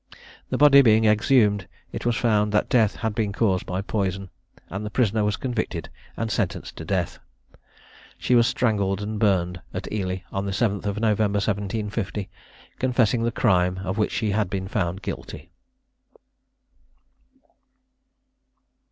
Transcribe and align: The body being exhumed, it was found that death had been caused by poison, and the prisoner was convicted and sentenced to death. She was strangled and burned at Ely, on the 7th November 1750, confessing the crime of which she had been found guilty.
The 0.49 0.57
body 0.57 0.81
being 0.81 1.05
exhumed, 1.05 1.67
it 1.91 2.07
was 2.07 2.15
found 2.15 2.51
that 2.51 2.69
death 2.69 2.95
had 2.95 3.13
been 3.13 3.31
caused 3.31 3.67
by 3.67 3.83
poison, 3.83 4.31
and 4.67 4.83
the 4.83 4.89
prisoner 4.89 5.23
was 5.23 5.37
convicted 5.37 5.89
and 6.17 6.31
sentenced 6.31 6.75
to 6.77 6.85
death. 6.85 7.19
She 8.17 8.33
was 8.33 8.47
strangled 8.47 9.03
and 9.03 9.19
burned 9.19 9.61
at 9.75 9.91
Ely, 9.93 10.21
on 10.31 10.45
the 10.47 10.53
7th 10.53 10.83
November 10.99 11.37
1750, 11.37 12.31
confessing 12.79 13.21
the 13.21 13.31
crime 13.31 13.79
of 13.83 13.99
which 13.99 14.11
she 14.11 14.31
had 14.31 14.49
been 14.49 14.67
found 14.67 15.03
guilty. 15.03 15.51